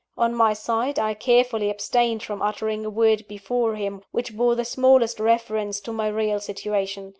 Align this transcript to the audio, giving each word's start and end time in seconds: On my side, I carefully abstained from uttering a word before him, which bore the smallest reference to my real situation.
On 0.17 0.33
my 0.33 0.53
side, 0.53 0.97
I 0.97 1.13
carefully 1.13 1.69
abstained 1.69 2.23
from 2.23 2.41
uttering 2.41 2.83
a 2.83 2.89
word 2.89 3.27
before 3.27 3.75
him, 3.75 4.01
which 4.09 4.35
bore 4.35 4.55
the 4.55 4.65
smallest 4.65 5.19
reference 5.19 5.79
to 5.81 5.93
my 5.93 6.07
real 6.07 6.39
situation. 6.39 7.09